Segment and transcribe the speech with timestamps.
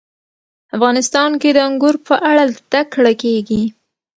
[0.75, 3.63] افغانستان کې د انګور په اړه زده کړه کېږي.